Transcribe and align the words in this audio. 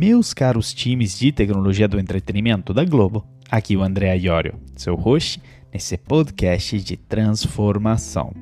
meus 0.00 0.32
caros 0.32 0.72
times 0.72 1.18
de 1.18 1.30
tecnologia 1.30 1.86
do 1.86 2.00
entretenimento 2.00 2.72
da 2.72 2.82
Globo. 2.86 3.22
Aqui 3.50 3.76
o 3.76 3.82
André 3.82 4.16
Iorio, 4.16 4.54
seu 4.74 4.94
host 4.94 5.42
nesse 5.70 5.98
podcast 5.98 6.80
de 6.80 6.96
transformação. 6.96 8.32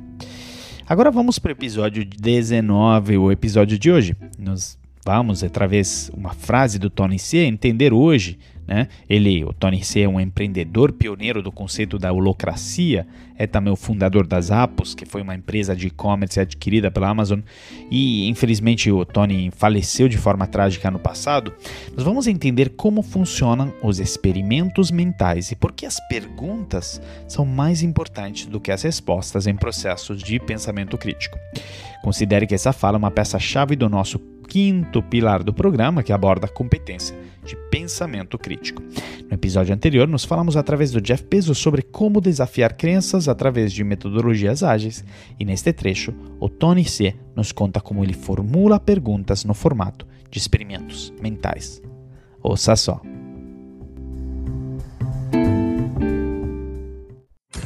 Agora 0.86 1.10
vamos 1.10 1.36
para 1.36 1.48
o 1.48 1.52
episódio 1.52 2.04
19, 2.04 3.18
o 3.18 3.32
episódio 3.32 3.76
de 3.76 3.90
hoje. 3.90 4.14
Nós 4.38 4.78
vamos, 5.04 5.42
através 5.42 6.08
de 6.14 6.16
uma 6.16 6.32
frase 6.32 6.78
do 6.78 6.88
Tony 6.88 7.18
C, 7.18 7.38
entender 7.38 7.92
hoje 7.92 8.38
né? 8.68 8.86
Ele, 9.08 9.42
o 9.44 9.52
Tony 9.54 9.82
C, 9.82 10.00
é 10.00 10.08
um 10.08 10.20
empreendedor 10.20 10.92
pioneiro 10.92 11.42
do 11.42 11.50
conceito 11.50 11.98
da 11.98 12.12
holocracia, 12.12 13.06
é 13.34 13.46
também 13.46 13.72
o 13.72 13.76
fundador 13.76 14.26
das 14.26 14.50
Apos, 14.50 14.94
que 14.94 15.06
foi 15.06 15.22
uma 15.22 15.34
empresa 15.34 15.74
de 15.74 15.86
e-commerce 15.86 16.38
adquirida 16.38 16.90
pela 16.90 17.08
Amazon, 17.08 17.40
e 17.90 18.28
infelizmente 18.28 18.90
o 18.90 19.06
Tony 19.06 19.50
faleceu 19.56 20.06
de 20.06 20.18
forma 20.18 20.46
trágica 20.46 20.90
no 20.90 20.98
passado. 20.98 21.54
Nós 21.96 22.04
vamos 22.04 22.26
entender 22.26 22.70
como 22.70 23.02
funcionam 23.02 23.72
os 23.82 23.98
experimentos 24.00 24.90
mentais 24.90 25.50
e 25.50 25.56
por 25.56 25.72
que 25.72 25.86
as 25.86 25.98
perguntas 26.08 27.00
são 27.26 27.46
mais 27.46 27.82
importantes 27.82 28.44
do 28.46 28.60
que 28.60 28.70
as 28.70 28.82
respostas 28.82 29.46
em 29.46 29.56
processos 29.56 30.22
de 30.22 30.38
pensamento 30.38 30.98
crítico. 30.98 31.38
Considere 32.02 32.46
que 32.46 32.54
essa 32.54 32.72
fala 32.72 32.96
é 32.96 32.98
uma 32.98 33.10
peça-chave 33.10 33.74
do 33.76 33.88
nosso 33.88 34.18
quinto 34.48 35.02
pilar 35.02 35.44
do 35.44 35.52
programa, 35.52 36.02
que 36.02 36.12
aborda 36.12 36.46
a 36.46 36.48
competência 36.50 37.14
de 37.44 37.54
pensamento 37.70 38.38
crítico. 38.38 38.82
No 39.28 39.34
episódio 39.34 39.74
anterior, 39.74 40.08
nos 40.08 40.24
falamos 40.24 40.56
através 40.56 40.90
do 40.90 41.00
Jeff 41.00 41.24
Bezos 41.30 41.58
sobre 41.58 41.82
como 41.82 42.20
desafiar 42.20 42.76
crenças 42.76 43.28
através 43.28 43.72
de 43.72 43.84
metodologias 43.84 44.62
ágeis, 44.62 45.04
e 45.38 45.44
neste 45.44 45.72
trecho, 45.72 46.14
o 46.40 46.48
Tony 46.48 46.84
C 46.84 47.14
nos 47.36 47.52
conta 47.52 47.80
como 47.80 48.02
ele 48.02 48.14
formula 48.14 48.80
perguntas 48.80 49.44
no 49.44 49.54
formato 49.54 50.06
de 50.30 50.38
experimentos 50.38 51.12
mentais. 51.20 51.80
Ouça 52.42 52.74
só. 52.74 53.00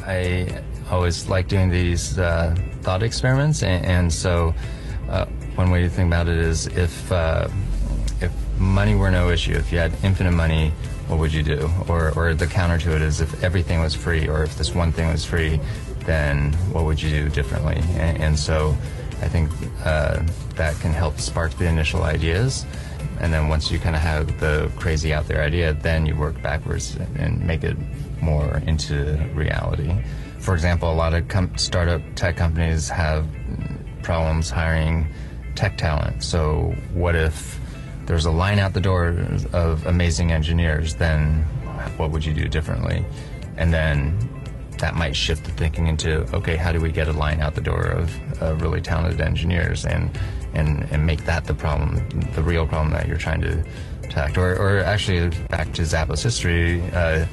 I 0.05 0.47
always 0.91 1.27
like 1.27 1.47
doing 1.47 1.69
these 1.69 2.19
uh, 2.19 2.53
thought 2.81 3.03
experiments, 3.05 3.63
and, 3.63 3.85
and 3.85 4.09
so 4.11 4.53
uh, 5.09 5.25
one 5.55 5.69
way 5.71 5.81
to 5.81 5.89
think 5.89 6.07
about 6.07 6.27
it 6.27 6.37
is 6.37 6.67
if 6.67 7.11
uh, 7.11 7.47
if 8.21 8.31
money 8.57 8.95
were 8.95 9.11
no 9.11 9.29
issue, 9.29 9.53
if 9.53 9.71
you 9.71 9.77
had 9.77 9.93
infinite 10.03 10.31
money, 10.31 10.71
what 11.07 11.19
would 11.19 11.33
you 11.33 11.43
do? 11.43 11.69
Or 11.87 12.11
or 12.15 12.33
the 12.33 12.47
counter 12.47 12.77
to 12.79 12.95
it 12.95 13.01
is 13.01 13.21
if 13.21 13.43
everything 13.43 13.79
was 13.79 13.93
free, 13.93 14.27
or 14.27 14.43
if 14.43 14.57
this 14.57 14.73
one 14.73 14.91
thing 14.91 15.09
was 15.09 15.25
free, 15.25 15.59
then 16.05 16.53
what 16.71 16.85
would 16.85 17.01
you 17.01 17.09
do 17.09 17.29
differently? 17.29 17.75
And, 17.99 18.17
and 18.21 18.39
so 18.39 18.75
I 19.21 19.27
think 19.27 19.51
uh, 19.85 20.23
that 20.55 20.75
can 20.81 20.91
help 20.91 21.19
spark 21.19 21.53
the 21.57 21.67
initial 21.67 22.03
ideas. 22.03 22.65
And 23.19 23.31
then 23.31 23.47
once 23.47 23.71
you 23.71 23.79
kind 23.79 23.95
of 23.95 24.01
have 24.01 24.39
the 24.39 24.71
crazy 24.75 25.13
out 25.13 25.27
there 25.27 25.41
idea, 25.41 25.73
then 25.73 26.05
you 26.05 26.15
work 26.15 26.41
backwards 26.41 26.97
and 27.15 27.45
make 27.45 27.63
it 27.63 27.77
more 28.21 28.61
into 28.65 29.17
reality. 29.33 29.93
For 30.39 30.53
example, 30.53 30.91
a 30.91 30.93
lot 30.93 31.13
of 31.13 31.25
startup 31.57 32.01
tech 32.15 32.35
companies 32.35 32.89
have 32.89 33.25
problems 34.01 34.49
hiring 34.49 35.07
tech 35.55 35.77
talent. 35.77 36.23
So 36.23 36.75
what 36.93 37.15
if 37.15 37.59
there's 38.05 38.25
a 38.25 38.31
line 38.31 38.59
out 38.59 38.73
the 38.73 38.81
door 38.81 39.15
of 39.53 39.85
amazing 39.85 40.31
engineers? 40.31 40.95
Then 40.95 41.43
what 41.97 42.11
would 42.11 42.25
you 42.25 42.33
do 42.33 42.47
differently? 42.47 43.05
And 43.57 43.73
then 43.73 44.17
that 44.79 44.95
might 44.95 45.15
shift 45.15 45.45
the 45.45 45.51
thinking 45.51 45.87
into 45.87 46.21
okay, 46.35 46.55
how 46.55 46.71
do 46.71 46.81
we 46.81 46.91
get 46.91 47.07
a 47.07 47.13
line 47.13 47.39
out 47.39 47.55
the 47.55 47.61
door 47.61 47.85
of, 47.85 48.61
really 48.61 48.81
talented 48.81 49.21
engineers 49.21 49.85
and 49.85 50.11
and 50.53 50.83
and 50.91 51.05
make 51.05 51.23
that 51.25 51.45
the 51.45 51.53
problem, 51.53 52.05
the 52.35 52.43
real 52.43 52.67
problem 52.67 52.91
that 52.91 53.07
you're 53.07 53.17
trying 53.17 53.39
to 53.39 53.63
tackle. 54.09 54.43
Or 54.43 54.55
or 54.55 54.79
actually 54.79 55.29
back 55.47 55.71
to 55.73 55.83
Zappos 55.83 56.21
history. 56.21 56.81
Uh, 56.91 57.25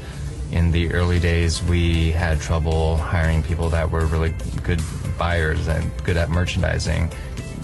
in 0.52 0.72
the 0.72 0.92
early 0.92 1.20
days, 1.20 1.62
we 1.62 2.10
had 2.10 2.40
trouble 2.40 2.96
hiring 2.96 3.42
people 3.42 3.68
that 3.70 3.88
were 3.88 4.06
really 4.06 4.34
good 4.64 4.80
buyers 5.16 5.68
and 5.68 5.90
good 6.04 6.16
at 6.16 6.28
merchandising 6.28 7.10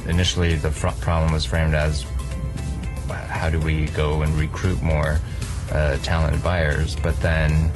initially 0.09 0.55
the 0.57 0.71
front 0.71 1.01
problem 1.01 1.33
was 1.33 1.45
framed 1.45 1.75
as 1.75 2.05
how 3.09 3.51
do 3.51 3.61
we 3.61 3.87
go 3.87 4.23
and 4.23 4.33
recruit 4.35 4.83
more 4.83 5.19
uh, 5.73 5.97
talented 5.99 6.43
buyers, 6.43 6.97
but 6.97 7.19
then 7.21 7.71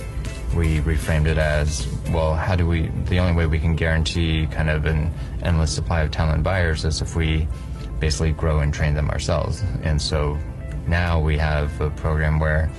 we 0.57 0.81
reframed 0.81 1.27
it 1.27 1.39
as 1.39 1.87
well 2.11 2.35
how 2.35 2.57
do 2.57 2.67
we 2.67 2.89
the 3.05 3.21
only 3.21 3.33
way 3.33 3.47
we 3.47 3.59
can 3.59 3.77
guarantee 3.77 4.49
kind 4.49 4.69
of 4.69 4.85
an 4.85 5.09
endless 5.43 5.73
supply 5.73 6.03
of 6.03 6.11
talented 6.11 6.43
buyers 6.43 6.85
is 6.85 7.01
if 7.01 7.15
we 7.15 7.47
basically 8.01 8.33
grow 8.33 8.61
and 8.61 8.73
train 8.75 8.95
them 8.95 9.11
ourselves. 9.11 9.63
And 9.83 10.01
so 10.01 10.39
now 10.87 11.21
we 11.21 11.37
have 11.39 11.81
a 11.81 11.91
program 11.91 12.41
where 12.41 12.71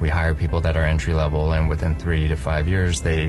we 0.00 0.08
hire 0.08 0.34
people 0.34 0.60
that 0.60 0.76
are 0.76 0.84
entry 0.84 1.12
level 1.12 1.52
and 1.52 1.68
within 1.68 1.96
three 1.96 2.28
to 2.28 2.36
five 2.36 2.68
years 2.68 3.00
they 3.00 3.26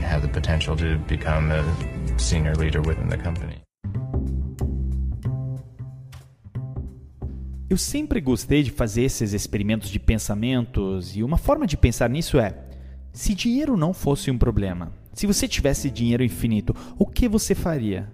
have 0.00 0.22
the 0.22 0.28
potential 0.28 0.76
to 0.76 0.96
become 0.98 1.50
a 1.50 2.18
senior 2.18 2.54
leader 2.54 2.80
within 2.80 3.08
the 3.08 3.18
company 3.18 3.63
Eu 7.74 7.78
sempre 7.78 8.20
gostei 8.20 8.62
de 8.62 8.70
fazer 8.70 9.02
esses 9.02 9.32
experimentos 9.32 9.90
de 9.90 9.98
pensamentos 9.98 11.16
e 11.16 11.24
uma 11.24 11.36
forma 11.36 11.66
de 11.66 11.76
pensar 11.76 12.08
nisso 12.08 12.38
é: 12.38 12.54
se 13.12 13.34
dinheiro 13.34 13.76
não 13.76 13.92
fosse 13.92 14.30
um 14.30 14.38
problema, 14.38 14.92
se 15.12 15.26
você 15.26 15.48
tivesse 15.48 15.90
dinheiro 15.90 16.22
infinito, 16.22 16.72
o 16.96 17.04
que 17.04 17.28
você 17.28 17.52
faria? 17.52 18.08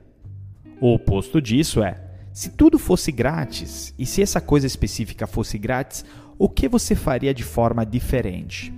O 0.81 0.95
oposto 0.95 1.43
disso 1.43 1.83
é: 1.83 2.03
se 2.33 2.49
tudo 2.49 2.79
fosse 2.79 3.13
grátis 3.13 3.93
e 3.99 4.07
se 4.07 4.23
essa 4.23 4.41
coisa 4.41 4.67
específica 4.67 5.27
fosse 5.27 5.59
grátis, 5.59 6.07
o 6.39 6.49
que 6.49 6.67
você 6.67 6.95
faria 6.95 7.35
de 7.35 7.45
forma 7.45 7.85
diferente? 7.85 8.73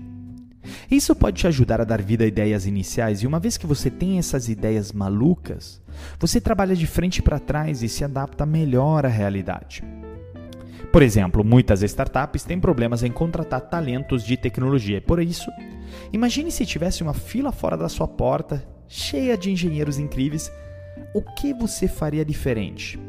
Isso 0.90 1.14
pode 1.14 1.38
te 1.38 1.46
ajudar 1.46 1.80
a 1.80 1.84
dar 1.84 2.02
vida 2.02 2.24
a 2.24 2.26
ideias 2.26 2.66
iniciais, 2.66 3.22
e 3.22 3.26
uma 3.28 3.38
vez 3.38 3.56
que 3.56 3.68
você 3.68 3.88
tem 3.88 4.18
essas 4.18 4.48
ideias 4.48 4.90
malucas, 4.90 5.80
você 6.18 6.40
trabalha 6.40 6.74
de 6.74 6.88
frente 6.88 7.22
para 7.22 7.38
trás 7.38 7.84
e 7.84 7.88
se 7.88 8.02
adapta 8.02 8.44
melhor 8.44 9.06
à 9.06 9.08
realidade. 9.08 9.84
Por 10.92 11.02
exemplo, 11.02 11.42
muitas 11.42 11.82
startups 11.82 12.44
têm 12.44 12.60
problemas 12.60 13.02
em 13.02 13.10
contratar 13.10 13.62
talentos 13.62 14.22
de 14.22 14.36
tecnologia. 14.36 15.00
Por 15.00 15.22
isso, 15.22 15.50
imagine 16.12 16.50
se 16.52 16.66
tivesse 16.66 17.02
uma 17.02 17.14
fila 17.14 17.50
fora 17.50 17.78
da 17.78 17.88
sua 17.88 18.06
porta, 18.06 18.62
cheia 18.86 19.38
de 19.38 19.50
engenheiros 19.50 19.98
incríveis, 19.98 20.52
o 21.14 21.22
que 21.22 21.54
você 21.54 21.88
faria 21.88 22.22
diferente? 22.26 23.00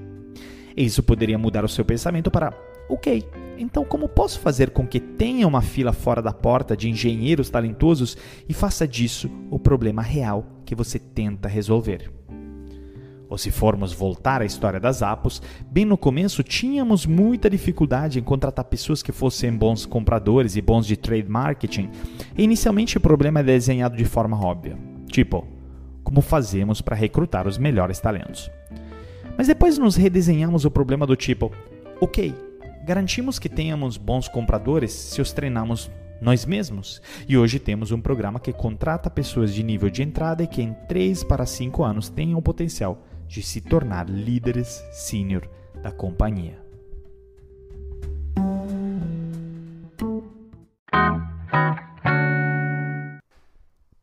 Isso 0.77 1.03
poderia 1.03 1.37
mudar 1.37 1.65
o 1.65 1.69
seu 1.69 1.83
pensamento 1.83 2.31
para: 2.31 2.53
ok, 2.87 3.27
então 3.57 3.83
como 3.83 4.07
posso 4.07 4.39
fazer 4.39 4.69
com 4.69 4.87
que 4.87 5.01
tenha 5.01 5.45
uma 5.45 5.61
fila 5.61 5.91
fora 5.91 6.21
da 6.21 6.31
porta 6.31 6.77
de 6.77 6.89
engenheiros 6.89 7.49
talentosos 7.49 8.17
e 8.47 8.53
faça 8.53 8.87
disso 8.87 9.29
o 9.51 9.59
problema 9.59 10.01
real 10.01 10.45
que 10.65 10.73
você 10.73 10.97
tenta 10.97 11.49
resolver? 11.49 12.09
Ou 13.33 13.37
se 13.39 13.49
formos 13.49 13.91
voltar 13.91 14.43
à 14.43 14.45
história 14.45 14.79
das 14.79 15.01
Apos, 15.01 15.41
bem 15.71 15.85
no 15.85 15.97
começo 15.97 16.43
tínhamos 16.43 17.07
muita 17.07 17.49
dificuldade 17.49 18.19
em 18.19 18.21
contratar 18.21 18.63
pessoas 18.63 19.01
que 19.01 19.11
fossem 19.11 19.51
bons 19.51 19.87
compradores 19.87 20.55
e 20.55 20.61
bons 20.61 20.85
de 20.85 20.95
trade 20.95 21.27
marketing. 21.27 21.89
E 22.37 22.43
inicialmente 22.43 22.95
o 22.95 23.01
problema 23.01 23.39
é 23.39 23.43
desenhado 23.43 23.97
de 23.97 24.05
forma 24.05 24.39
óbvia. 24.39 24.77
Tipo, 25.07 25.47
como 26.03 26.21
fazemos 26.21 26.79
para 26.79 26.95
recrutar 26.95 27.47
os 27.47 27.57
melhores 27.57 27.99
talentos? 27.99 28.51
Mas 29.35 29.47
depois 29.47 29.79
nos 29.79 29.95
redesenhamos 29.95 30.63
o 30.63 30.69
problema 30.69 31.07
do 31.07 31.15
tipo, 31.15 31.51
ok, 31.99 32.35
garantimos 32.85 33.39
que 33.39 33.49
tenhamos 33.49 33.97
bons 33.97 34.27
compradores 34.27 34.91
se 34.91 35.19
os 35.19 35.33
treinamos 35.33 35.89
nós 36.21 36.45
mesmos. 36.45 37.01
E 37.27 37.35
hoje 37.35 37.57
temos 37.57 37.91
um 37.91 37.99
programa 37.99 38.39
que 38.39 38.53
contrata 38.53 39.09
pessoas 39.09 39.51
de 39.51 39.63
nível 39.63 39.89
de 39.89 40.03
entrada 40.03 40.43
e 40.43 40.47
que 40.47 40.61
em 40.61 40.73
3 40.87 41.23
para 41.23 41.47
5 41.47 41.83
anos 41.83 42.09
tenham 42.09 42.37
o 42.37 42.43
potencial 42.43 43.03
de 43.27 43.41
se 43.41 43.61
tornar 43.61 44.09
líderes 44.09 44.83
sênior 44.91 45.47
da 45.81 45.91
companhia. 45.91 46.61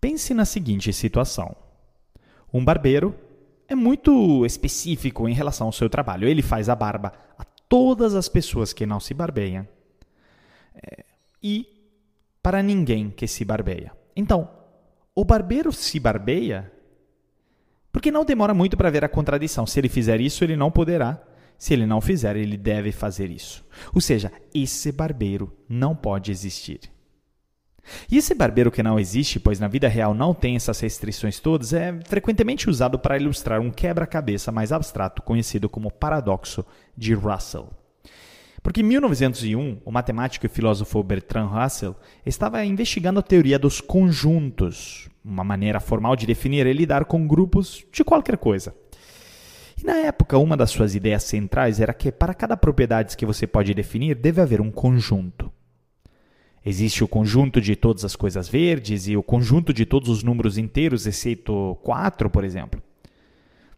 Pense 0.01 0.35
na 0.35 0.45
seguinte 0.45 0.93
situação: 0.93 1.55
um 2.53 2.65
barbeiro 2.65 3.15
é 3.69 3.75
muito 3.75 4.45
específico 4.45 5.29
em 5.29 5.35
relação 5.35 5.69
ao 5.69 5.73
seu 5.73 5.89
trabalho. 5.89 6.29
Ele 6.29 6.43
faz 6.43 6.69
a 6.69 6.75
barba 6.75 7.13
a 7.39 7.45
todas 7.69 8.15
as 8.15 8.29
pessoas 8.29 8.73
que 8.73 8.85
não 8.85 8.99
se 8.99 9.15
barbeiam 9.15 9.67
é, 10.75 11.05
e 11.43 11.67
para 12.43 12.63
ninguém 12.63 13.11
que 13.11 13.27
se 13.29 13.45
barbeia. 13.45 13.93
Então, 14.17 14.51
o 15.15 15.25
barbeiro 15.25 15.73
se 15.73 16.01
barbeia 16.01 16.73
porque 17.93 18.11
não 18.11 18.25
demora 18.25 18.55
muito 18.55 18.77
para 18.77 18.91
ver 18.91 19.05
a 19.05 19.09
contradição. 19.09 19.67
Se 19.67 19.81
ele 19.81 19.89
fizer 19.89 20.21
isso, 20.21 20.45
ele 20.45 20.57
não 20.57 20.71
poderá. 20.71 21.23
Se 21.59 21.75
ele 21.75 21.87
não 21.87 22.01
fizer, 22.01 22.37
ele 22.37 22.57
deve 22.57 22.93
fazer 22.93 23.31
isso. 23.31 23.65
Ou 23.95 24.01
seja, 24.01 24.33
esse 24.55 24.91
barbeiro 24.91 25.53
não 25.69 25.95
pode 25.95 26.31
existir. 26.31 26.81
E 28.11 28.17
esse 28.17 28.35
barbeiro 28.35 28.71
que 28.71 28.83
não 28.83 28.99
existe, 28.99 29.41
pois 29.41 29.59
na 29.59 29.69
vida 29.69 29.89
real 29.89 30.15
não 30.15 30.33
tem 30.33 30.57
essas 30.57 30.79
restrições 30.81 31.41
todas, 31.41 31.73
é 31.73 31.99
frequentemente 32.07 32.71
usado 32.71 32.99
para 32.99 33.19
ilustrar 33.19 33.61
um 33.61 33.71
quebra-cabeça 33.71 34.53
mais 34.53 34.73
abstrato 34.73 35.23
conhecido 35.23 35.69
como 35.69 35.91
paradoxo 35.91 36.65
de 36.97 37.15
Russell. 37.15 37.69
Porque 38.63 38.81
em 38.81 38.85
1901, 38.85 39.81
o 39.85 39.91
matemático 39.91 40.45
e 40.45 40.49
filósofo 40.49 41.03
Bertrand 41.03 41.47
Russell 41.47 41.97
estava 42.27 42.65
investigando 42.65 43.21
a 43.21 43.23
teoria 43.23 43.59
dos 43.59 43.81
conjuntos, 43.81 45.09
uma 45.25 45.43
maneira 45.43 45.81
formal 45.81 46.15
de 46.15 46.27
definir 46.27 46.67
e 46.67 46.73
lidar 46.73 47.07
com 47.07 47.27
grupos 47.27 47.85
de 47.91 48.05
qualquer 48.05 48.37
coisa. 48.37 48.75
E 49.83 49.87
na 49.87 49.97
época, 49.97 50.37
uma 50.37 50.59
das 50.59 50.71
suas 50.71 50.95
ideias 50.95 51.25
centrais 51.25 51.81
era 51.81 51.95
que 51.95 52.13
para 52.13 52.35
cada 52.35 52.55
propriedade 52.57 53.17
que 53.17 53.25
você 53.25 53.47
pode 53.47 53.73
definir, 53.73 54.15
deve 54.15 54.43
haver 54.43 54.61
um 54.61 54.71
conjunto. 54.71 55.51
Existe 56.65 57.03
o 57.03 57.09
conjunto 57.09 57.59
de 57.63 57.75
todas 57.75 58.05
as 58.05 58.15
coisas 58.15 58.47
verdes 58.47 59.09
e 59.09 59.17
o 59.17 59.23
conjunto 59.23 59.73
de 59.73 59.87
todos 59.87 60.11
os 60.11 60.23
números 60.23 60.59
inteiros, 60.59 61.07
exceto 61.07 61.79
4, 61.83 62.29
por 62.29 62.45
exemplo. 62.45 62.83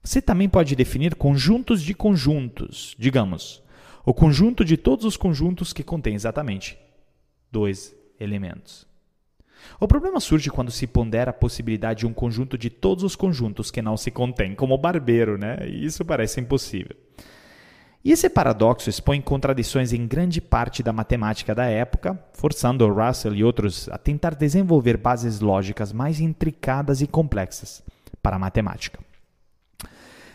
Você 0.03 0.21
também 0.21 0.49
pode 0.49 0.75
definir 0.75 1.15
conjuntos 1.15 1.81
de 1.81 1.95
conjuntos, 1.95 2.97
digamos, 2.99 3.63
o 4.05 4.13
conjunto 4.13 4.65
de 4.65 4.77
todos 4.77 5.05
os 5.05 5.17
conjuntos 5.17 5.73
que 5.73 5.83
contém 5.83 6.15
exatamente 6.15 6.79
dois 7.51 7.95
elementos. 8.19 8.87
O 9.79 9.87
problema 9.87 10.19
surge 10.19 10.51
quando 10.51 10.71
se 10.71 10.87
pondera 10.87 11.31
a 11.31 11.35
possibilidade 11.35 12.01
de 12.01 12.07
um 12.07 12.13
conjunto 12.13 12.59
de 12.59 12.69
todos 12.69 13.05
os 13.05 13.15
conjuntos 13.15 13.71
que 13.71 13.81
não 13.81 13.97
se 13.97 14.11
contém, 14.11 14.55
como 14.55 14.75
o 14.75 14.79
barbeiro, 14.79 15.39
né? 15.39 15.67
Isso 15.69 16.05
parece 16.05 16.41
impossível. 16.41 16.97
E 18.05 18.11
esse 18.11 18.29
paradoxo 18.29 18.91
expõe 18.91 19.21
contradições 19.21 19.93
em 19.93 20.05
grande 20.09 20.41
parte 20.41 20.83
da 20.83 20.93
matemática 20.93 21.55
da 21.55 21.67
época, 21.67 22.19
forçando 22.33 22.93
Russell 22.93 23.35
e 23.35 23.45
outros 23.45 23.89
a 23.91 23.97
tentar 23.97 24.35
desenvolver 24.35 24.97
bases 24.97 25.39
lógicas 25.39 25.93
mais 25.93 26.19
intricadas 26.19 27.01
e 27.01 27.07
complexas 27.07 27.81
para 28.21 28.35
a 28.35 28.41
matemática. 28.41 28.99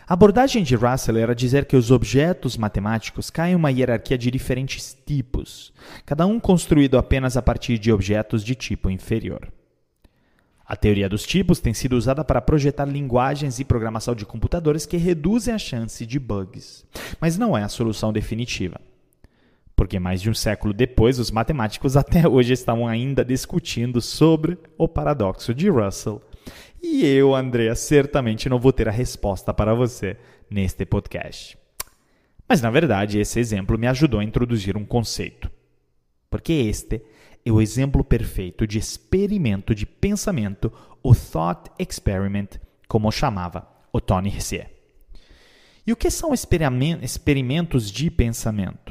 A 0.08 0.14
abordagem 0.14 0.62
de 0.62 0.74
Russell 0.74 1.18
era 1.18 1.34
dizer 1.34 1.66
que 1.66 1.76
os 1.76 1.90
objetos 1.90 2.56
matemáticos 2.56 3.28
caem 3.28 3.52
em 3.52 3.56
uma 3.56 3.70
hierarquia 3.70 4.16
de 4.16 4.30
diferentes 4.30 4.96
tipos, 5.04 5.70
cada 6.06 6.24
um 6.24 6.40
construído 6.40 6.96
apenas 6.96 7.36
a 7.36 7.42
partir 7.42 7.78
de 7.78 7.92
objetos 7.92 8.42
de 8.42 8.54
tipo 8.54 8.88
inferior. 8.88 9.52
A 10.64 10.74
teoria 10.74 11.10
dos 11.10 11.24
tipos 11.24 11.60
tem 11.60 11.74
sido 11.74 11.92
usada 11.92 12.24
para 12.24 12.40
projetar 12.40 12.86
linguagens 12.86 13.60
e 13.60 13.66
programação 13.66 14.14
de 14.14 14.24
computadores 14.24 14.86
que 14.86 14.96
reduzem 14.96 15.52
a 15.52 15.58
chance 15.58 16.06
de 16.06 16.18
bugs, 16.18 16.86
mas 17.20 17.36
não 17.36 17.54
é 17.54 17.62
a 17.62 17.68
solução 17.68 18.10
definitiva. 18.10 18.80
Porque 19.76 19.98
mais 19.98 20.22
de 20.22 20.30
um 20.30 20.34
século 20.34 20.72
depois, 20.72 21.18
os 21.18 21.30
matemáticos 21.30 21.98
até 21.98 22.26
hoje 22.26 22.54
estão 22.54 22.88
ainda 22.88 23.22
discutindo 23.22 24.00
sobre 24.00 24.56
o 24.78 24.88
paradoxo 24.88 25.52
de 25.54 25.68
Russell 25.68 26.22
e 26.82 27.04
eu, 27.04 27.34
Andrea, 27.34 27.74
certamente 27.74 28.48
não 28.48 28.58
vou 28.58 28.72
ter 28.72 28.88
a 28.88 28.92
resposta 28.92 29.52
para 29.52 29.74
você 29.74 30.16
neste 30.50 30.84
podcast. 30.84 31.58
Mas 32.48 32.62
na 32.62 32.70
verdade, 32.70 33.18
esse 33.18 33.38
exemplo 33.38 33.78
me 33.78 33.86
ajudou 33.86 34.20
a 34.20 34.24
introduzir 34.24 34.76
um 34.76 34.84
conceito. 34.84 35.50
Porque 36.30 36.52
este 36.52 37.02
é 37.44 37.52
o 37.52 37.60
exemplo 37.60 38.02
perfeito 38.04 38.66
de 38.66 38.78
experimento 38.78 39.74
de 39.74 39.86
pensamento, 39.86 40.72
o 41.02 41.14
thought 41.14 41.70
experiment, 41.78 42.58
como 42.86 43.10
chamava 43.10 43.66
o 43.92 44.00
Tony 44.00 44.30
Hsieh. 44.30 44.70
E 45.86 45.92
o 45.92 45.96
que 45.96 46.10
são 46.10 46.34
experimentos 46.34 47.90
de 47.90 48.10
pensamento? 48.10 48.87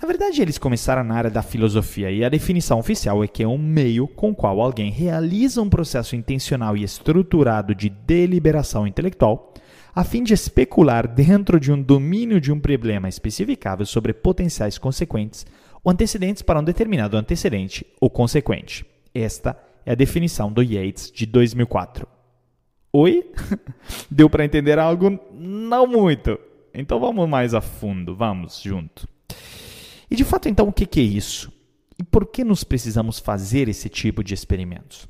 Na 0.00 0.06
verdade, 0.06 0.40
eles 0.40 0.58
começaram 0.58 1.02
na 1.02 1.16
área 1.16 1.30
da 1.30 1.42
filosofia 1.42 2.08
e 2.08 2.24
a 2.24 2.28
definição 2.28 2.78
oficial 2.78 3.24
é 3.24 3.26
que 3.26 3.42
é 3.42 3.48
um 3.48 3.58
meio 3.58 4.06
com 4.06 4.30
o 4.30 4.34
qual 4.34 4.60
alguém 4.60 4.92
realiza 4.92 5.60
um 5.60 5.68
processo 5.68 6.14
intencional 6.14 6.76
e 6.76 6.84
estruturado 6.84 7.74
de 7.74 7.88
deliberação 7.88 8.86
intelectual 8.86 9.52
a 9.92 10.04
fim 10.04 10.22
de 10.22 10.32
especular 10.32 11.08
dentro 11.08 11.58
de 11.58 11.72
um 11.72 11.82
domínio 11.82 12.40
de 12.40 12.52
um 12.52 12.60
problema 12.60 13.08
especificável 13.08 13.84
sobre 13.84 14.12
potenciais 14.12 14.78
consequentes 14.78 15.44
ou 15.82 15.90
antecedentes 15.90 16.42
para 16.42 16.60
um 16.60 16.64
determinado 16.64 17.16
antecedente 17.16 17.84
ou 18.00 18.08
consequente. 18.08 18.86
Esta 19.12 19.58
é 19.84 19.90
a 19.90 19.96
definição 19.96 20.52
do 20.52 20.62
Yates 20.62 21.10
de 21.10 21.26
2004. 21.26 22.06
Oi? 22.92 23.32
Deu 24.08 24.30
para 24.30 24.44
entender 24.44 24.78
algo? 24.78 25.18
Não 25.32 25.88
muito. 25.88 26.38
Então 26.72 27.00
vamos 27.00 27.28
mais 27.28 27.52
a 27.52 27.60
fundo, 27.60 28.14
vamos 28.14 28.62
junto. 28.62 29.08
E 30.10 30.16
de 30.16 30.24
fato, 30.24 30.48
então, 30.48 30.68
o 30.68 30.72
que 30.72 31.00
é 31.00 31.02
isso? 31.02 31.52
E 31.98 32.02
por 32.02 32.26
que 32.26 32.44
nos 32.44 32.64
precisamos 32.64 33.18
fazer 33.18 33.68
esse 33.68 33.88
tipo 33.88 34.22
de 34.22 34.32
experimentos? 34.32 35.08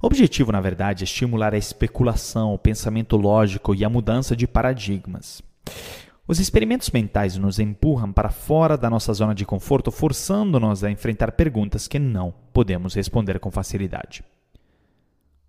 O 0.00 0.06
objetivo, 0.06 0.52
na 0.52 0.60
verdade, 0.60 1.02
é 1.02 1.04
estimular 1.04 1.52
a 1.52 1.58
especulação, 1.58 2.54
o 2.54 2.58
pensamento 2.58 3.16
lógico 3.16 3.74
e 3.74 3.84
a 3.84 3.88
mudança 3.88 4.34
de 4.34 4.46
paradigmas. 4.46 5.42
Os 6.26 6.38
experimentos 6.38 6.90
mentais 6.90 7.36
nos 7.36 7.58
empurram 7.58 8.12
para 8.12 8.30
fora 8.30 8.76
da 8.76 8.90
nossa 8.90 9.12
zona 9.12 9.34
de 9.34 9.46
conforto, 9.46 9.90
forçando-nos 9.90 10.84
a 10.84 10.90
enfrentar 10.90 11.32
perguntas 11.32 11.88
que 11.88 11.98
não 11.98 12.34
podemos 12.52 12.94
responder 12.94 13.40
com 13.40 13.50
facilidade. 13.50 14.22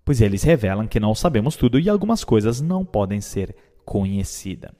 Pois 0.03 0.21
eles 0.21 0.41
revelam 0.41 0.87
que 0.87 0.99
não 0.99 1.13
sabemos 1.13 1.55
tudo 1.55 1.77
e 1.77 1.89
algumas 1.89 2.23
coisas 2.23 2.61
não 2.61 2.83
podem 2.83 3.21
ser 3.21 3.55
conhecidas. 3.85 4.71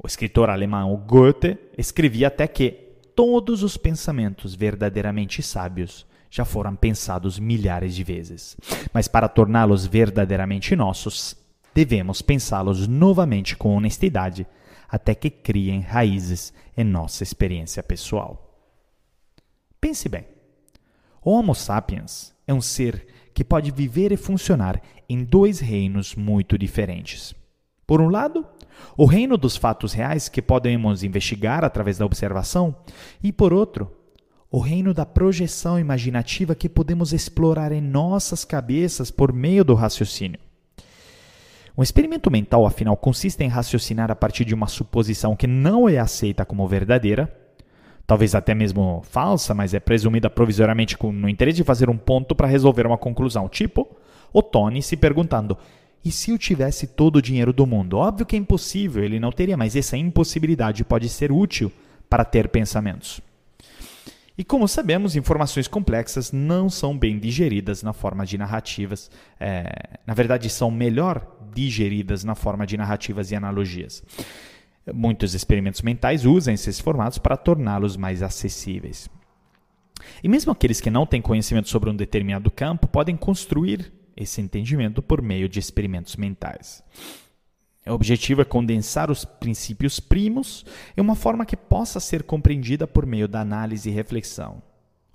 O 0.00 0.06
escritor 0.06 0.48
alemão 0.48 0.96
Goethe 0.96 1.58
escrevia 1.76 2.28
até 2.28 2.46
que 2.46 2.70
todos 3.16 3.64
os 3.64 3.76
pensamentos 3.76 4.54
verdadeiramente 4.54 5.42
sábios 5.42 6.06
já 6.30 6.44
foram 6.44 6.76
pensados 6.76 7.38
milhares 7.38 7.94
de 7.96 8.04
vezes. 8.04 8.56
Mas 8.92 9.08
para 9.08 9.28
torná-los 9.28 9.86
verdadeiramente 9.86 10.76
nossos, 10.76 11.36
devemos 11.74 12.22
pensá-los 12.22 12.86
novamente 12.86 13.56
com 13.56 13.74
honestidade 13.74 14.46
até 14.88 15.14
que 15.14 15.30
criem 15.30 15.80
raízes 15.80 16.52
em 16.76 16.84
nossa 16.84 17.22
experiência 17.22 17.82
pessoal. 17.82 18.44
Pense 19.80 20.08
bem. 20.08 20.26
O 21.22 21.32
Homo 21.32 21.54
sapiens 21.54 22.32
é 22.46 22.54
um 22.54 22.60
ser 22.60 23.06
que 23.34 23.44
pode 23.44 23.70
viver 23.70 24.12
e 24.12 24.16
funcionar 24.16 24.80
em 25.08 25.24
dois 25.24 25.60
reinos 25.60 26.14
muito 26.14 26.56
diferentes. 26.56 27.34
Por 27.88 28.02
um 28.02 28.10
lado, 28.10 28.44
o 28.98 29.06
reino 29.06 29.38
dos 29.38 29.56
fatos 29.56 29.94
reais 29.94 30.28
que 30.28 30.42
podemos 30.42 31.02
investigar 31.02 31.64
através 31.64 31.96
da 31.96 32.04
observação, 32.04 32.76
e 33.22 33.32
por 33.32 33.50
outro, 33.50 33.90
o 34.50 34.60
reino 34.60 34.92
da 34.92 35.06
projeção 35.06 35.78
imaginativa 35.78 36.54
que 36.54 36.68
podemos 36.68 37.14
explorar 37.14 37.72
em 37.72 37.80
nossas 37.80 38.44
cabeças 38.44 39.10
por 39.10 39.32
meio 39.32 39.64
do 39.64 39.72
raciocínio. 39.72 40.38
Um 41.78 41.82
experimento 41.82 42.30
mental, 42.30 42.66
afinal, 42.66 42.94
consiste 42.94 43.42
em 43.42 43.48
raciocinar 43.48 44.10
a 44.10 44.16
partir 44.16 44.44
de 44.44 44.54
uma 44.54 44.66
suposição 44.66 45.34
que 45.34 45.46
não 45.46 45.88
é 45.88 45.96
aceita 45.96 46.44
como 46.44 46.68
verdadeira, 46.68 47.34
talvez 48.06 48.34
até 48.34 48.54
mesmo 48.54 49.00
falsa, 49.02 49.54
mas 49.54 49.72
é 49.72 49.80
presumida 49.80 50.28
provisoriamente 50.28 50.94
no 51.02 51.26
interesse 51.26 51.56
de 51.56 51.64
fazer 51.64 51.88
um 51.88 51.96
ponto 51.96 52.34
para 52.34 52.46
resolver 52.46 52.86
uma 52.86 52.98
conclusão, 52.98 53.48
tipo 53.48 53.88
o 54.32 54.42
Tony 54.42 54.82
se 54.82 54.96
perguntando: 54.96 55.56
e 56.04 56.10
se 56.10 56.30
eu 56.30 56.38
tivesse 56.38 56.86
todo 56.86 57.16
o 57.16 57.22
dinheiro 57.22 57.52
do 57.52 57.66
mundo? 57.66 57.96
Óbvio 57.96 58.26
que 58.26 58.36
é 58.36 58.38
impossível, 58.38 59.02
ele 59.02 59.20
não 59.20 59.32
teria, 59.32 59.56
mas 59.56 59.76
essa 59.76 59.96
impossibilidade 59.96 60.84
pode 60.84 61.08
ser 61.08 61.32
útil 61.32 61.72
para 62.08 62.24
ter 62.24 62.48
pensamentos. 62.48 63.20
E 64.36 64.44
como 64.44 64.68
sabemos, 64.68 65.16
informações 65.16 65.66
complexas 65.66 66.30
não 66.30 66.70
são 66.70 66.96
bem 66.96 67.18
digeridas 67.18 67.82
na 67.82 67.92
forma 67.92 68.24
de 68.24 68.38
narrativas. 68.38 69.10
É, 69.40 69.98
na 70.06 70.14
verdade, 70.14 70.48
são 70.48 70.70
melhor 70.70 71.26
digeridas 71.52 72.22
na 72.22 72.36
forma 72.36 72.64
de 72.64 72.76
narrativas 72.76 73.32
e 73.32 73.34
analogias. 73.34 74.04
Muitos 74.94 75.34
experimentos 75.34 75.82
mentais 75.82 76.24
usam 76.24 76.54
esses 76.54 76.78
formatos 76.78 77.18
para 77.18 77.36
torná-los 77.36 77.96
mais 77.96 78.22
acessíveis. 78.22 79.10
E 80.22 80.28
mesmo 80.28 80.52
aqueles 80.52 80.80
que 80.80 80.88
não 80.88 81.04
têm 81.04 81.20
conhecimento 81.20 81.68
sobre 81.68 81.90
um 81.90 81.96
determinado 81.96 82.48
campo 82.48 82.86
podem 82.86 83.16
construir 83.16 83.92
esse 84.18 84.40
entendimento 84.40 85.00
por 85.00 85.22
meio 85.22 85.48
de 85.48 85.60
experimentos 85.60 86.16
mentais. 86.16 86.82
O 87.86 87.92
objetivo 87.92 88.42
é 88.42 88.44
condensar 88.44 89.10
os 89.10 89.24
princípios 89.24 89.98
primos 89.98 90.66
em 90.96 91.00
uma 91.00 91.14
forma 91.14 91.46
que 91.46 91.56
possa 91.56 92.00
ser 92.00 92.22
compreendida 92.22 92.86
por 92.86 93.06
meio 93.06 93.28
da 93.28 93.40
análise 93.40 93.88
e 93.88 93.92
reflexão. 93.92 94.62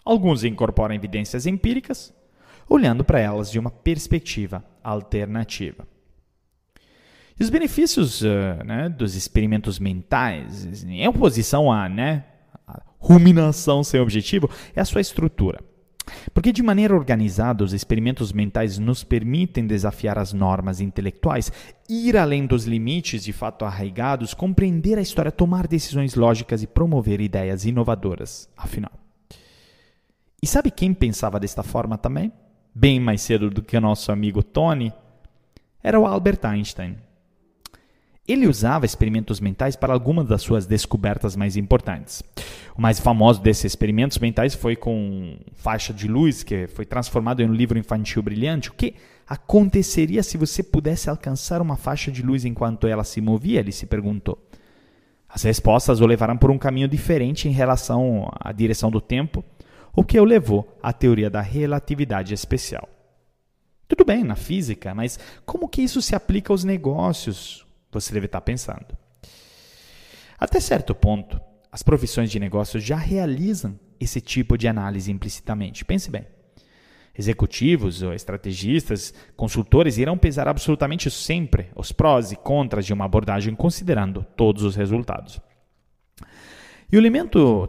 Alguns 0.03 0.43
incorporam 0.43 0.95
evidências 0.95 1.45
empíricas, 1.45 2.13
olhando 2.67 3.03
para 3.03 3.19
elas 3.19 3.51
de 3.51 3.59
uma 3.59 3.69
perspectiva 3.69 4.63
alternativa. 4.83 5.87
E 7.39 7.43
os 7.43 7.49
benefícios 7.49 8.21
uh, 8.21 8.63
né, 8.65 8.89
dos 8.89 9.15
experimentos 9.15 9.79
mentais, 9.79 10.83
em 10.83 11.07
oposição 11.07 11.71
à 11.71 11.89
né, 11.89 12.25
ruminação 12.97 13.83
sem 13.83 13.99
objetivo, 13.99 14.49
é 14.75 14.81
a 14.81 14.85
sua 14.85 15.01
estrutura. 15.01 15.59
Porque, 16.33 16.51
de 16.51 16.63
maneira 16.63 16.95
organizada, 16.95 17.63
os 17.63 17.73
experimentos 17.73 18.31
mentais 18.31 18.77
nos 18.77 19.03
permitem 19.03 19.65
desafiar 19.65 20.17
as 20.17 20.33
normas 20.33 20.81
intelectuais, 20.81 21.51
ir 21.89 22.17
além 22.17 22.45
dos 22.45 22.65
limites 22.65 23.23
de 23.23 23.33
fato 23.33 23.65
arraigados, 23.65 24.33
compreender 24.33 24.97
a 24.97 25.01
história, 25.01 25.31
tomar 25.31 25.67
decisões 25.67 26.15
lógicas 26.15 26.63
e 26.63 26.67
promover 26.67 27.21
ideias 27.21 27.65
inovadoras, 27.65 28.49
afinal. 28.57 28.91
E 30.41 30.47
sabe 30.47 30.71
quem 30.71 30.93
pensava 30.93 31.39
desta 31.39 31.63
forma 31.63 31.97
também? 31.97 32.31
Bem 32.75 32.99
mais 32.99 33.21
cedo 33.21 33.49
do 33.49 33.61
que 33.61 33.77
o 33.77 33.81
nosso 33.81 34.11
amigo 34.11 34.43
Tony? 34.43 34.91
Era 35.81 35.99
o 35.99 36.05
Albert 36.05 36.39
Einstein. 36.43 36.97
Ele 38.27 38.47
usava 38.47 38.85
experimentos 38.85 39.39
mentais 39.39 39.75
para 39.75 39.93
algumas 39.93 40.25
das 40.27 40.41
suas 40.41 40.65
descobertas 40.65 41.35
mais 41.35 41.57
importantes. 41.57 42.23
O 42.75 42.81
mais 42.81 42.99
famoso 42.99 43.41
desses 43.41 43.65
experimentos 43.65 44.17
mentais 44.17 44.55
foi 44.55 44.75
com 44.75 45.37
faixa 45.53 45.93
de 45.93 46.07
luz, 46.07 46.41
que 46.43 46.67
foi 46.67 46.85
transformado 46.85 47.41
em 47.41 47.49
um 47.49 47.53
livro 47.53 47.77
infantil 47.77 48.23
brilhante. 48.23 48.69
O 48.69 48.73
que 48.73 48.95
aconteceria 49.27 50.23
se 50.23 50.37
você 50.37 50.63
pudesse 50.63 51.09
alcançar 51.09 51.61
uma 51.61 51.77
faixa 51.77 52.11
de 52.11 52.21
luz 52.23 52.45
enquanto 52.45 52.87
ela 52.87 53.03
se 53.03 53.21
movia? 53.21 53.59
Ele 53.59 53.71
se 53.71 53.85
perguntou. 53.85 54.37
As 55.29 55.43
respostas 55.43 56.01
o 56.01 56.05
levaram 56.05 56.37
por 56.37 56.51
um 56.51 56.57
caminho 56.57 56.87
diferente 56.87 57.47
em 57.47 57.51
relação 57.51 58.31
à 58.39 58.51
direção 58.51 58.89
do 58.89 59.01
tempo, 59.01 59.43
o 59.95 60.03
que 60.03 60.19
o 60.19 60.25
levou 60.25 60.77
à 60.81 60.91
teoria 60.91 61.29
da 61.29 61.41
relatividade 61.41 62.33
especial. 62.33 62.89
Tudo 63.87 64.03
bem 64.03 64.23
na 64.23 64.35
física, 64.35 64.95
mas 64.95 65.19
como 65.45 65.69
que 65.69 65.81
isso 65.81 66.01
se 66.01 66.15
aplica 66.15 66.51
aos 66.51 66.63
negócios? 66.63 67.63
você 67.93 68.13
deve 68.13 68.25
estar 68.25 68.41
pensando. 68.41 68.97
Até 70.37 70.59
certo 70.59 70.93
ponto, 70.95 71.39
as 71.73 71.81
profissões 71.81 72.29
de 72.29 72.39
negócios 72.39 72.83
já 72.83 72.95
realizam 72.95 73.79
esse 73.99 74.21
tipo 74.21 74.55
de 74.55 74.67
análise 74.67 75.11
implicitamente. 75.11 75.83
Pense 75.83 76.11
bem. 76.11 76.23
Executivos 77.17 78.03
estrategistas, 78.03 79.11
consultores 79.35 79.97
irão 79.97 80.15
pesar 80.15 80.47
absolutamente 80.47 81.09
sempre 81.09 81.71
os 81.75 81.91
prós 81.91 82.31
e 82.31 82.35
contras 82.35 82.85
de 82.85 82.93
uma 82.93 83.05
abordagem 83.05 83.55
considerando 83.55 84.23
todos 84.37 84.61
os 84.61 84.75
resultados. 84.75 85.41
E 86.91 86.95
o 86.95 86.99
elemento 86.99 87.67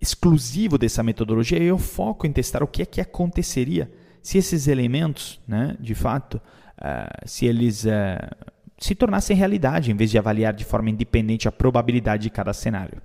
exclusivo 0.00 0.78
dessa 0.78 1.02
metodologia 1.02 1.62
é 1.62 1.70
o 1.70 1.76
foco 1.76 2.26
em 2.26 2.32
testar 2.32 2.62
o 2.62 2.66
que 2.66 2.80
é 2.80 2.86
que 2.86 3.02
aconteceria 3.02 3.92
se 4.22 4.38
esses 4.38 4.66
elementos, 4.66 5.38
né, 5.46 5.76
de 5.78 5.94
fato, 5.94 6.36
uh, 6.78 7.28
se 7.28 7.44
eles 7.44 7.84
uh, 7.84 8.48
se 8.78 8.94
tornassem 8.94 9.36
realidade, 9.36 9.90
em 9.90 9.94
vez 9.94 10.10
de 10.10 10.16
avaliar 10.16 10.54
de 10.54 10.64
forma 10.64 10.88
independente 10.88 11.46
a 11.46 11.52
probabilidade 11.52 12.22
de 12.22 12.30
cada 12.30 12.54
cenário. 12.54 13.02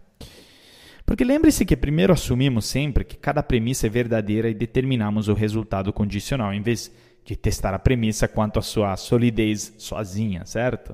Porque 1.07 1.23
lembre-se 1.23 1.65
que 1.65 1.77
primeiro 1.77 2.11
assumimos 2.11 2.65
sempre 2.65 3.05
que 3.05 3.15
cada 3.15 3.41
premissa 3.41 3.87
é 3.87 3.89
verdadeira 3.89 4.49
e 4.49 4.53
determinamos 4.53 5.29
o 5.29 5.33
resultado 5.33 5.93
condicional, 5.93 6.53
em 6.53 6.61
vez 6.61 6.91
de 7.23 7.33
testar 7.33 7.73
a 7.73 7.79
premissa 7.79 8.27
quanto 8.27 8.59
à 8.59 8.61
sua 8.61 8.97
solidez 8.97 9.73
sozinha, 9.77 10.45
certo? 10.45 10.93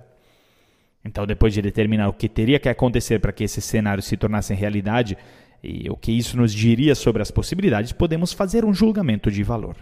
Então, 1.03 1.25
depois 1.25 1.51
de 1.51 1.63
determinar 1.63 2.09
o 2.09 2.13
que 2.13 2.29
teria 2.29 2.59
que 2.59 2.69
acontecer 2.69 3.19
para 3.19 3.31
que 3.33 3.43
esse 3.43 3.59
cenário 3.59 4.03
se 4.03 4.15
tornasse 4.15 4.53
realidade 4.53 5.17
e 5.63 5.89
o 5.89 5.97
que 5.97 6.11
isso 6.11 6.37
nos 6.37 6.53
diria 6.53 6.93
sobre 6.93 7.23
as 7.23 7.31
possibilidades, 7.31 7.91
podemos 7.91 8.33
fazer 8.33 8.63
um 8.63 8.73
julgamento 8.73 9.31
de 9.31 9.41
valor. 9.41 9.75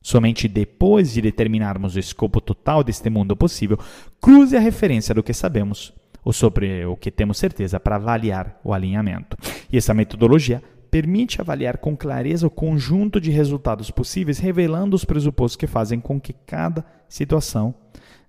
Somente 0.00 0.46
depois 0.46 1.12
de 1.12 1.20
determinarmos 1.20 1.96
o 1.96 1.98
escopo 1.98 2.40
total 2.40 2.84
deste 2.84 3.10
mundo 3.10 3.34
possível, 3.34 3.80
cruze 4.20 4.56
a 4.56 4.60
referência 4.60 5.12
do 5.12 5.24
que 5.24 5.34
sabemos 5.34 5.92
ou 6.24 6.32
sobre 6.32 6.84
o 6.86 6.96
que 6.96 7.10
temos 7.10 7.38
certeza 7.38 7.78
para 7.78 7.96
avaliar 7.96 8.58
o 8.64 8.72
alinhamento. 8.72 9.36
E 9.70 9.76
essa 9.76 9.92
metodologia 9.92 10.62
permite 10.90 11.40
avaliar 11.40 11.78
com 11.78 11.96
clareza 11.96 12.46
o 12.46 12.50
conjunto 12.50 13.20
de 13.20 13.30
resultados 13.30 13.90
possíveis, 13.90 14.38
revelando 14.38 14.94
os 14.94 15.04
pressupostos 15.04 15.56
que 15.56 15.66
fazem 15.66 16.00
com 16.00 16.20
que 16.20 16.32
cada 16.32 16.84
situação, 17.08 17.74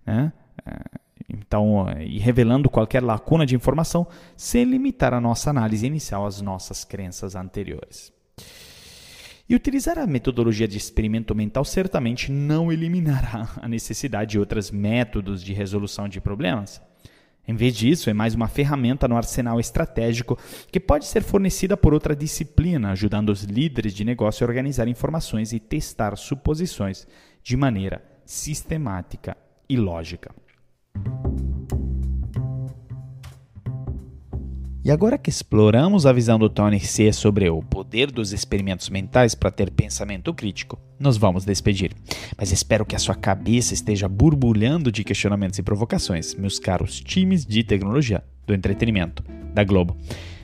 né, 0.05 0.33
eh, 0.65 0.99
então, 1.29 1.85
e 1.99 2.19
revelando 2.19 2.69
qualquer 2.69 3.03
lacuna 3.03 3.45
de 3.45 3.55
informação, 3.55 4.07
sem 4.35 4.63
limitar 4.63 5.13
a 5.13 5.21
nossa 5.21 5.49
análise 5.49 5.85
inicial 5.85 6.25
às 6.25 6.41
nossas 6.41 6.83
crenças 6.83 7.35
anteriores. 7.35 8.11
E 9.47 9.53
utilizar 9.53 9.99
a 9.99 10.07
metodologia 10.07 10.67
de 10.67 10.77
experimento 10.77 11.35
mental 11.35 11.63
certamente 11.63 12.31
não 12.31 12.71
eliminará 12.71 13.49
a 13.61 13.67
necessidade 13.67 14.31
de 14.31 14.39
outros 14.39 14.71
métodos 14.71 15.43
de 15.43 15.53
resolução 15.53 16.09
de 16.09 16.19
problemas. 16.19 16.81
Em 17.47 17.55
vez 17.55 17.75
disso, 17.75 18.09
é 18.09 18.13
mais 18.13 18.33
uma 18.33 18.47
ferramenta 18.47 19.07
no 19.07 19.15
arsenal 19.15 19.59
estratégico 19.59 20.37
que 20.71 20.79
pode 20.79 21.05
ser 21.05 21.21
fornecida 21.21 21.77
por 21.77 21.93
outra 21.93 22.15
disciplina, 22.15 22.91
ajudando 22.91 23.29
os 23.29 23.43
líderes 23.43 23.93
de 23.93 24.03
negócio 24.03 24.43
a 24.43 24.47
organizar 24.47 24.87
informações 24.87 25.53
e 25.53 25.59
testar 25.59 26.15
suposições 26.17 27.07
de 27.43 27.55
maneira 27.55 28.03
sistemática 28.25 29.37
e 29.69 29.77
lógica. 29.77 30.33
E 34.85 34.91
agora 34.91 35.17
que 35.17 35.31
exploramos 35.31 36.05
a 36.05 36.13
visão 36.13 36.37
do 36.37 36.47
Tony 36.47 36.79
C 36.79 37.11
sobre 37.11 37.49
o 37.49 37.59
poder 37.59 38.11
dos 38.11 38.31
experimentos 38.31 38.87
mentais 38.87 39.33
para 39.33 39.49
ter 39.49 39.71
pensamento 39.71 40.31
crítico, 40.31 40.77
nos 40.99 41.17
vamos 41.17 41.43
despedir. 41.43 41.91
Mas 42.37 42.51
espero 42.51 42.85
que 42.85 42.95
a 42.95 42.99
sua 42.99 43.15
cabeça 43.15 43.73
esteja 43.73 44.07
borbulhando 44.07 44.91
de 44.91 45.03
questionamentos 45.03 45.57
e 45.57 45.63
provocações, 45.63 46.35
meus 46.35 46.59
caros 46.59 46.99
times 46.99 47.47
de 47.47 47.63
tecnologia, 47.63 48.23
do 48.45 48.53
entretenimento, 48.53 49.23
da 49.55 49.63
Globo. 49.63 49.97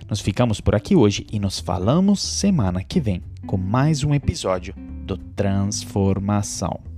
Nós 0.10 0.20
ficamos 0.20 0.60
por 0.60 0.74
aqui 0.74 0.96
hoje 0.96 1.28
e 1.32 1.40
nos 1.40 1.60
falamos 1.60 2.20
semana 2.20 2.84
que 2.84 3.00
vem 3.00 3.22
com 3.46 3.58
mais 3.58 4.04
um 4.04 4.12
episódio 4.12 4.74
do 5.06 5.18
Transformação. 5.18 6.91